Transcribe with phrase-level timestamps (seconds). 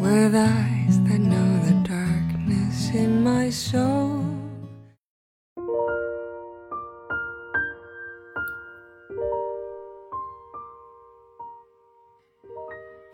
[0.00, 4.24] With eyes that know the darkness in my soul.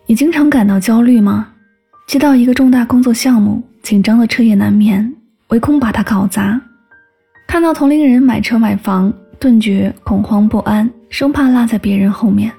[0.06, 1.52] 你经常感到焦虑吗？
[2.06, 5.12] 接到一个重大工作项目紧张的彻夜难眠
[5.48, 6.60] 唯恐把它搞砸。
[7.48, 12.52] 看到同龄人买车买房顿觉恐慌不安生怕落在别人后面。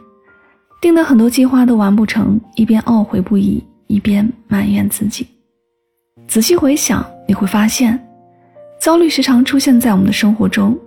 [0.81, 3.63] 定的很多计划都完不成一边懊悔不已。
[3.87, 5.27] 一边埋怨自己。
[6.27, 7.99] 仔细回想，你会发现，
[8.79, 10.77] 焦虑时常出现在我们的生活中。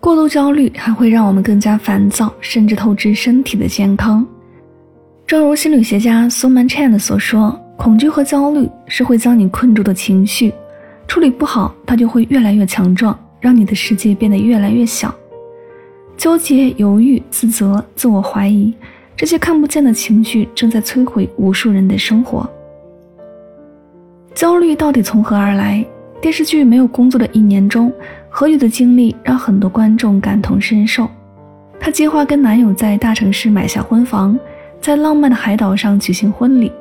[0.00, 4.26] 过度焦虑还会让我们更加烦躁，甚至透支身体的健康。
[5.26, 10.52] 正如心理学家苏曼 Chan 所说：“恐惧和焦虑是会将你困住的情绪，
[11.08, 15.14] 处理不好，它就会越来越强壮，让你的世界变得越来越小。
[16.16, 18.72] 纠结、犹豫、自责、自我怀疑。”
[19.16, 22.48] 这些看不见的情绪正在摧毁无数人的生活。
[24.34, 25.84] 焦虑到底从何而来？
[26.20, 27.92] 电视剧《没有工作的一年》中，
[28.28, 31.08] 何雨的经历让很多观众感同身受。
[31.78, 34.38] 她计划跟男友在大城市买下婚房，
[34.80, 36.72] 在浪漫的海岛上举行婚礼。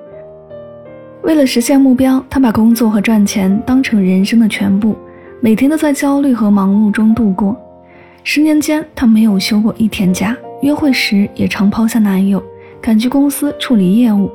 [1.24, 4.96] 为了实现目标，她把工作和赚钱当成人生的全部，
[5.42, 7.56] 每天都在焦虑和忙碌中度过。
[8.24, 10.36] 十年间，她没有休过一天假。
[10.64, 12.42] 约会时也常抛下男友，
[12.82, 14.32] 赶去公司处理业务。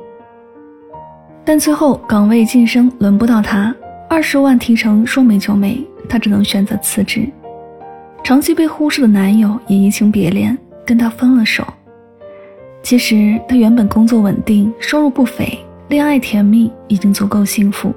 [1.43, 3.75] 但最后岗位晋升轮不到他，
[4.07, 7.27] 二十万提成说没就没，她只能选择辞职。
[8.23, 10.55] 长期被忽视的男友也移情别恋，
[10.85, 11.65] 跟她分了手。
[12.83, 17.91] 其实她原本工作稳定，收入不菲，恋爱甜蜜，已经足够幸福。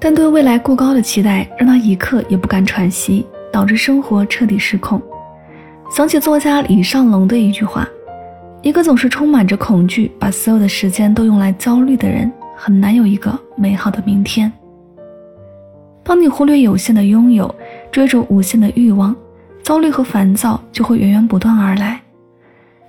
[0.00, 4.98] 但对未来过高的期待，让她一刻也不敢喘息，导致生活彻底失控。
[5.94, 7.88] 想起作家李尚龙的一句话
[8.62, 14.52] ：“一个总是充满着恐惧，把所有的时间都用来焦虑的人，很难有一个美好的明天。”
[16.02, 17.54] 当你忽略有限的拥有，
[17.92, 19.14] 追逐无限的欲望，
[19.62, 22.02] 焦虑和烦躁就会源源不断而来。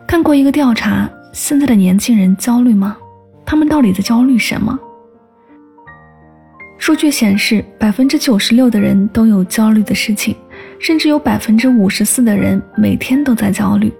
[0.07, 2.97] 看过一个调查，现在的年轻人焦虑吗？
[3.45, 4.79] 他们到底在焦虑什么？
[6.79, 10.35] 数据显示，百分之九十六的人都有焦虑的事情。
[10.79, 13.91] 甚至有百分之五十四的人每天都在焦虑，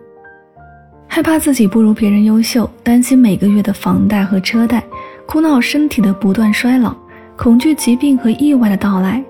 [1.07, 4.83] 害怕自己不如别人优秀，担心每个月的房贷和车贷，
[5.25, 6.95] 苦恼身体的不断衰老，
[7.35, 9.23] 恐惧疾病和意外的到来。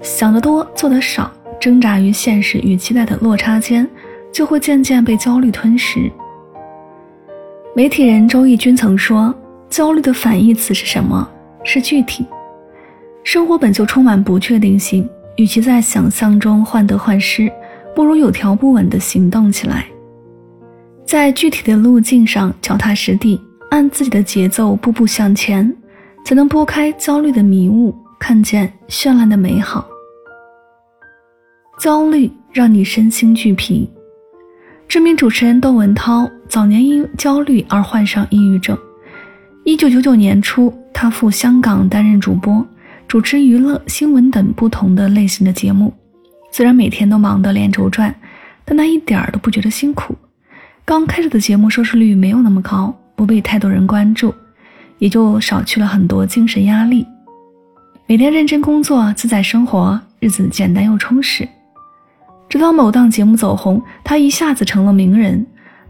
[0.00, 3.86] 想得多，做得少，挣扎于现实与期待的落差间，
[4.32, 6.10] 就会渐渐被焦虑吞噬。
[7.74, 9.34] 媒体人周轶君曾说
[9.68, 11.28] ：“焦虑的反义词是什么？
[11.62, 12.24] 是具体。
[13.22, 17.50] 生活本就充满不确定性。”与其在想象中患得患失，
[17.94, 19.86] 不如有条不紊地行动起来，
[21.06, 23.40] 在具体的路径上脚踏实地，
[23.70, 25.74] 按自己的节奏步步向前，
[26.24, 29.86] 才能拨开焦虑的迷雾，看见绚烂的美好。
[31.78, 33.90] 焦虑让你身心俱疲。
[34.86, 38.76] 知名主持人窦文涛早年因焦虑而患上抑郁症。
[39.64, 42.66] 一九九九年初，他赴香港担任主播。
[43.10, 45.92] 主持娱乐新闻等不同的类型的节目，
[46.52, 48.14] 虽然每天都忙得连轴转，
[48.64, 50.14] 但他一点儿都不觉得辛苦。
[50.84, 54.32] 刚开始的节目收视率没有那么高，不被太多人关注，
[54.98, 57.04] 也就少去了很多精神压力。
[58.06, 61.48] 每天认真工作，自在生活，日子简单又充实。
[62.48, 65.44] 直到某档节目走红，他一下子成了名人，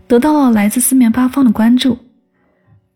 [0.07, 1.99] 得到了来自四面八方的关注，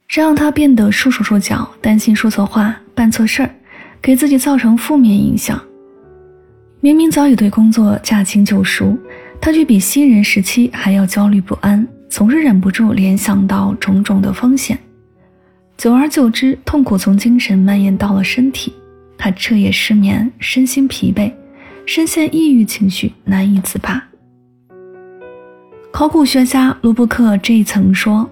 [0.09, 3.51] 这让他变得束手束脚，担心说错话、办错事儿。
[4.05, 5.59] 给自己造成负面影响。
[6.83, 8.95] 明明早已对工作驾轻就熟，
[9.41, 14.79] 他却比新人时期还要焦虑不安，总是忍不住联想到种种的风险。
[15.79, 18.75] 久而久之，痛苦从精神蔓延到了身体，
[19.17, 21.33] 他彻夜失眠，身心疲惫，
[21.87, 24.05] 深陷抑郁情绪，难以自拔。
[25.91, 28.29] 考古学家卢布克这一层说：“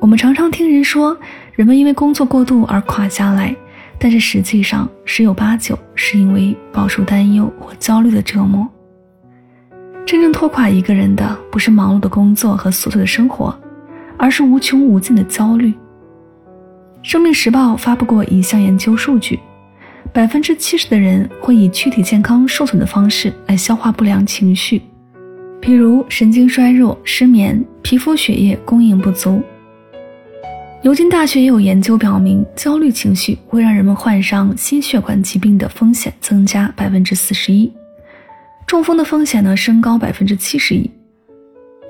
[0.00, 1.14] 我们常常听人说，
[1.54, 3.54] 人们因为工作过度而垮下来。”
[4.02, 8.68] 但是实际上，十有八九是因为饱受担忧或焦虑的折磨。
[10.04, 13.56] 真正拖垮一个人的，不是忙碌的工作和琐碎的生活，
[14.18, 15.72] 而是无穷无尽的焦虑。
[17.04, 19.38] 生命时报发布过一项研究数据，
[20.12, 24.82] 百分之七十的人会以躯体健康受损的方式来消化不良情绪，
[25.60, 29.40] 比如神经衰弱、失眠、皮肤血液供应不足。
[30.82, 37.72] 牛津大学也有研究表明，焦虑情绪会让人们患上心血管疾病的风险增加百分之四十一，
[38.66, 40.90] 中风的风险呢升高百分之七十一。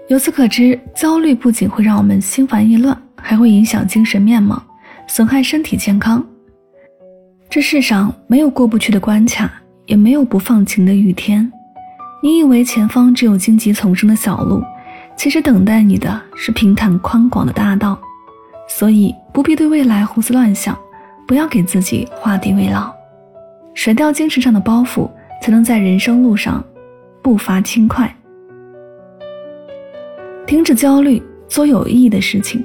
[0.08, 4.62] 由此可知，焦虑不仅会让我们心烦意乱，还会影响精神面貌，
[5.06, 6.22] 损害身体健康。
[7.48, 9.50] 这世上没有过不去的关卡，
[9.86, 11.50] 也没有不放晴的雨天。
[12.22, 14.62] 你以为前方只有荆棘丛生的小路，
[15.16, 17.98] 其实等待你的是平坦宽广的大道。
[18.68, 20.76] 所以不必对未来胡思乱想，
[21.26, 22.92] 不要给自己画地为牢，
[23.74, 25.08] 甩掉精神上的包袱，
[25.42, 26.64] 才能在人生路上
[27.22, 28.14] 步伐轻快。
[30.46, 32.62] 停止焦虑，做有意义的事情。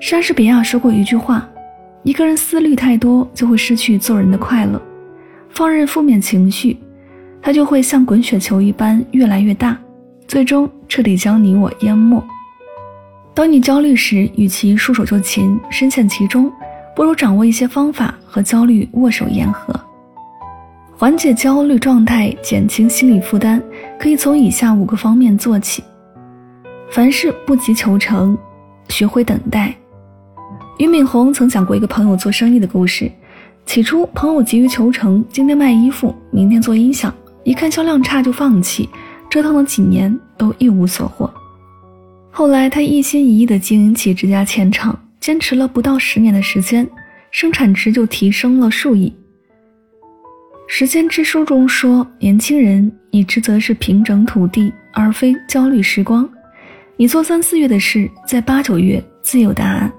[0.00, 1.48] 莎士比亚说过一句话
[2.04, 4.78] ：“一个人思虑太多，就会失去做人的快乐；
[5.50, 6.76] 放任负面情绪，
[7.40, 9.76] 它就会像滚雪球一般越来越大，
[10.28, 12.22] 最终彻底将你我淹没。”
[13.36, 16.50] 当你焦虑时，与其束手就擒、深陷其中，
[16.94, 19.78] 不如掌握一些方法和焦虑握手言和。
[20.96, 23.60] 缓解焦虑状态、减轻心理负担，
[24.00, 25.84] 可以从以下五个方面做起：
[26.90, 28.34] 凡事不急求成，
[28.88, 29.76] 学会等待。
[30.78, 33.12] 俞敏洪曾讲过一个朋友做生意的故事。
[33.66, 37.12] 起初，朋友急于求成，今天卖衣服，明天做音响，
[37.44, 38.88] 一看销量差就放弃，
[39.28, 41.30] 折腾了几年都一无所获。
[42.38, 46.86] 后来，他一心一意地经营起这家钱厂，坚持了不到十年的时间，
[47.30, 49.08] 生产值就提升了数亿。
[50.68, 56.28] 《时间之书》中说：“年轻人，你职责是平整土地，而非焦虑时光。
[56.98, 59.90] 你做三四月的事，在八九月自有答案。”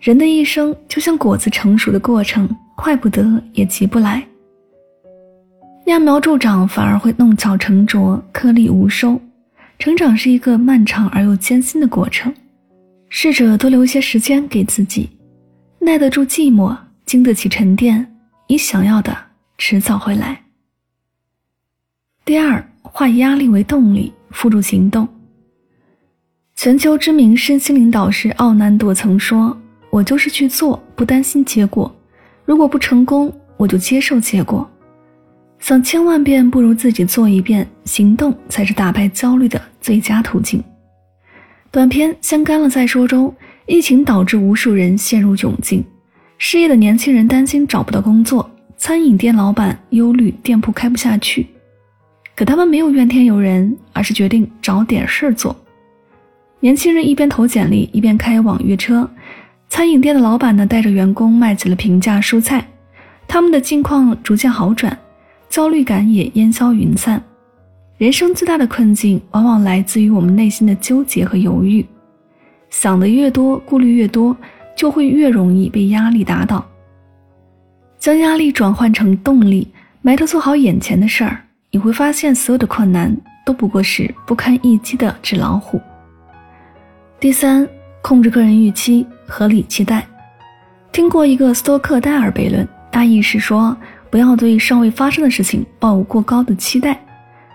[0.00, 4.26] 人的一生就像果子成熟的过程，快不得，也急不来。
[5.84, 9.20] 揠苗助长反而会弄巧成拙，颗粒无收。
[9.80, 12.30] 成长是一个漫长而又艰辛的过程，
[13.08, 15.08] 试着多留一些时间给自己，
[15.78, 18.14] 耐得住寂寞，经得起沉淀，
[18.46, 19.16] 你想要的
[19.56, 20.38] 迟早会来。
[22.26, 25.08] 第二，化压力为动力，付诸行动。
[26.54, 31.90] 全球知名身心灵导师奥南朵曾说：“我就是去做，不担心结果，
[32.44, 34.70] 如果不成功，我就接受结果。”
[35.70, 40.60] 想千万遍不如自己做一遍，行动才是打败焦虑的最佳途径。
[41.70, 43.32] 短片《先干了再说》中，
[43.66, 45.84] 疫情导致无数人陷入窘境，
[46.38, 51.46] 失业的年轻人担心找不到工作，餐饮店老板忧虑店铺开不下去。
[52.34, 55.54] 可他们没有怨天尤人，而是决定找点事儿做。
[56.58, 59.08] 年轻人一边投简历，一边开网约车；
[59.68, 62.66] 餐饮店的老板呢，带着员工卖起了平价蔬菜，
[63.28, 64.98] 他们的境况逐渐好转。
[65.50, 67.20] 焦虑感也烟消云散。
[67.98, 71.84] 人生最大的困境，往往来自于我们内心的纠结和犹豫。
[72.70, 74.34] 想的越多，顾虑越多，
[74.76, 76.64] 就会越容易被压力打倒。
[77.98, 79.66] 将压力转换成动力，
[80.02, 81.42] 埋头做好眼前的事儿，
[81.72, 83.14] 你会发现，所有的困难
[83.44, 85.80] 都不过是不堪一击的纸老虎。
[87.18, 87.68] 第三，
[88.00, 90.06] 控制个人预期，合理期待。
[90.92, 93.76] 听过一个斯托克戴尔悖论，大意是说。
[94.10, 97.00] 不要对尚未发生的事情抱有过高的期待，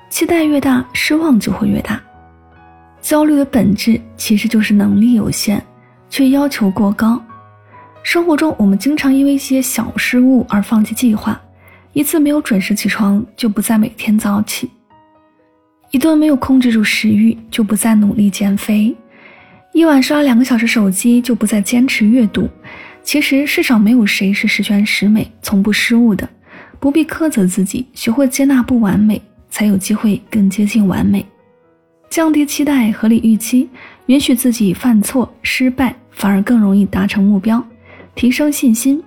[0.10, 2.02] 期待越大，失望就会越大。
[3.02, 5.62] 焦虑的本质其实就是能力有限，
[6.10, 7.22] 却要求过高。
[8.02, 11.40] 生活中，我们经常因为一些小失误而放弃计划，
[11.92, 14.70] 一次没有准时起床就不再每天早起，
[15.92, 18.96] 一顿没有控制住食欲就不再努力减肥，
[19.74, 22.48] 一晚刷两个小时手机就不再坚持阅读。
[23.04, 26.28] 其实世上没有谁是十全十美、从不失误的。
[26.86, 31.25] 不必苛责自己，学会接纳不完美，才有机会更接近完美。
[32.12, 33.68] 降低期待，合理预期，
[34.06, 37.65] 允许自己犯错、失败，反而更容易达成目标，
[38.13, 39.04] 提升信心。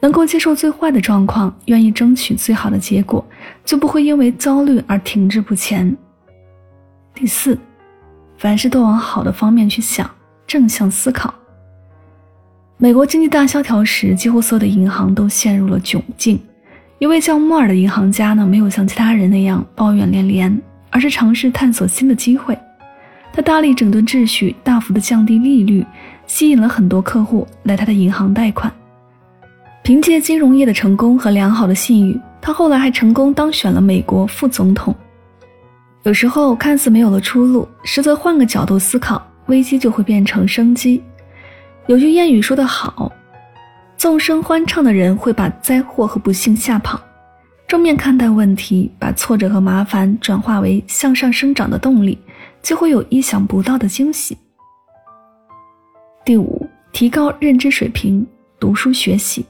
[0.00, 3.22] 能够接受最坏的状况，愿意争取最好的结果，
[3.62, 5.94] 就不会因为焦虑而停滞不前。
[7.14, 7.58] 第四，
[8.38, 10.10] 凡事都往好的方面去想，
[10.46, 11.34] 正向思考。
[12.78, 16.40] 美国经济大萧条时，几乎所有的银行都陷入了窘境。
[17.04, 22.58] 一位叫莫尔的银行家呢，没有像其他人那样抱怨连连，而是尝试探索新的机会。
[23.30, 25.84] 他大力整顿秩序，大幅的降低利率，
[26.26, 28.72] 吸引了很多客户来他的银行贷款。
[29.82, 34.94] 凭借金融业的成功和良好的信誉，他后来还成功当选了美国副总统。
[36.04, 41.02] 有时候看似没有了出路，实则换个角度思考，危机就会变成生机。
[41.86, 43.12] 有句谚语说得好
[44.04, 47.00] ：“纵声欢唱的人会把灾祸和不幸吓跑，
[47.66, 52.18] 正面看待问题，把挫折和麻烦转化为向上生长的动力，
[52.60, 54.36] 就会有意想不到的惊喜。”
[56.22, 58.26] 第五，提高认知水平，
[58.60, 59.46] 读书学习。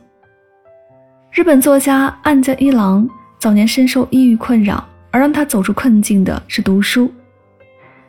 [1.32, 3.08] 日本作家岸见一郎
[3.40, 7.12] 早年深受抑郁困扰，而让他走出困境的是读书。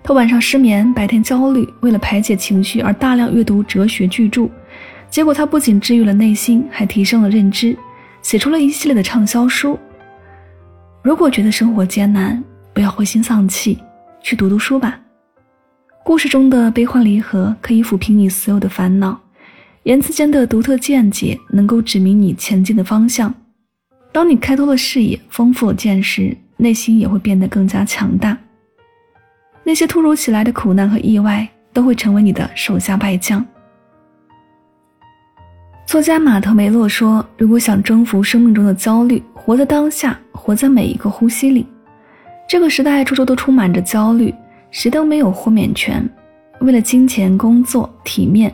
[0.04, 4.48] 他晚上失眠，白天焦虑，为了排解情绪而大量阅读哲学巨著，
[5.16, 7.74] 结果他不仅治愈了内心，还提升了认知，
[8.22, 9.80] 写出了一系列的畅销书。
[11.02, 12.44] 如果觉得生活艰难，
[12.74, 13.80] 不要灰心丧气，
[14.22, 15.00] 去读读书吧。
[16.04, 19.18] 故事中的悲欢离合可以抚平你所有的烦恼，
[19.84, 23.34] 言辞间的独特见解能够指明你前进的方向。
[24.12, 28.38] 当你开拓了视野，丰富了见识，内心也会变得更加强大。
[29.64, 33.42] 那些突如其来的苦难和意外都会成为你的手下败将。
[35.86, 41.66] 作家马特·梅洛说：“如果想征服生命中的焦虑，活在当下，活在每一个呼吸里。
[42.50, 44.34] 这个时代处处都充满着焦虑，
[44.72, 46.04] 谁都没有豁免权。
[46.60, 48.54] 为了金钱、工作、体面，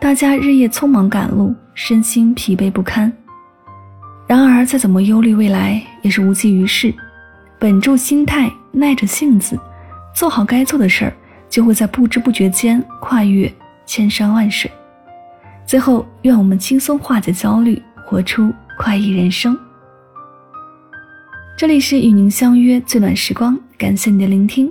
[0.00, 3.12] 大家日夜匆忙赶路，身心疲惫不堪。
[4.26, 6.92] 然而，再怎么忧虑未来，也是无济于事。
[7.60, 9.60] 稳住心态，耐着性子。”
[10.16, 11.12] 做好该做的事儿，
[11.50, 13.52] 就会在不知不觉间跨越
[13.84, 14.70] 千山万水。
[15.72, 19.58] 最后，愿我们轻松化解焦虑，活出快意人生。
[21.56, 24.70] 这里是与您相约最暖时光，感谢你的聆听，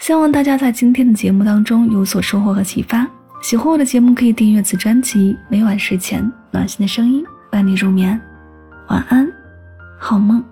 [0.00, 3.06] 希望大家在今天的节目当中有所收获和启发。
[3.40, 8.20] 喜欢我的节目，可以订阅此专辑，每晚睡前暖心的声音伴你入眠。
[8.88, 9.26] 晚安，
[9.98, 10.44] 好梦。